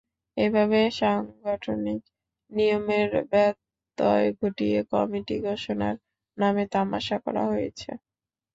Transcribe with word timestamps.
এভাবে 0.37 0.79
সাংগঠনিক 0.99 2.01
নিয়মের 2.51 3.11
ব্যত্যয় 3.31 4.27
ঘটিয়ে 4.39 4.79
কমিটি 4.91 5.35
ঘোষণার 5.45 5.95
নামে 6.37 6.63
তামাশা 6.73 7.17
করা 7.25 7.43
হয়েছে। 7.51 7.89